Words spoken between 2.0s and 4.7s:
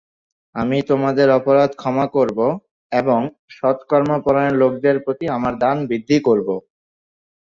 করব এবং সৎকর্মপরায়ণ